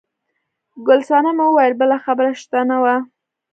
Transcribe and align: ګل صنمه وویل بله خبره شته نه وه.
ګل 0.85 0.99
صنمه 1.07 1.45
وویل 1.47 1.73
بله 1.79 1.97
خبره 2.05 2.31
شته 2.41 2.59
نه 2.69 2.77
وه. 2.83 2.95